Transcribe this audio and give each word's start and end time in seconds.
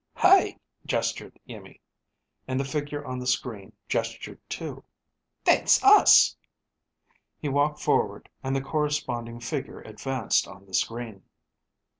"Hey," 0.17 0.57
gestured 0.83 1.39
Iimmi, 1.47 1.79
and 2.47 2.59
the 2.59 2.65
figure 2.65 3.05
on 3.05 3.19
the 3.19 3.27
screen 3.27 3.71
gestured 3.87 4.39
too. 4.49 4.83
"That's 5.43 5.77
us." 5.83 6.35
He 7.37 7.49
walked 7.49 7.79
forward 7.79 8.27
and 8.41 8.55
the 8.55 8.61
corresponding 8.61 9.39
figure 9.41 9.81
advanced 9.81 10.47
on 10.47 10.65
the 10.65 10.73
screen. 10.73 11.21